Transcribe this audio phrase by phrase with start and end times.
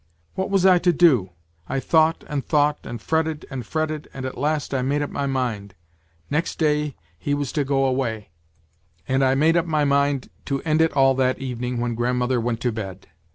[0.33, 1.29] "What was I to do?
[1.69, 5.75] Tjthjnnghtr nnd_thoughl and fretted and fretted, and at last I made up my mind.
[6.31, 8.27] Next day he was to go WHITE NIGHTS
[9.05, 11.93] 29 away, and I made up my mind to end it all that evening when
[11.93, 13.09] grandmother went to bed.